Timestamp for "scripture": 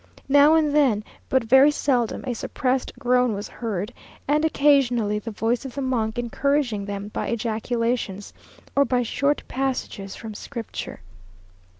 10.33-11.01